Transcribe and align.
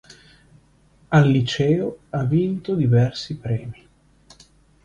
Al 1.11 1.29
liceo 1.31 1.99
ha 2.09 2.23
vinto 2.23 2.73
diversi 2.75 3.35
premi. 3.37 3.87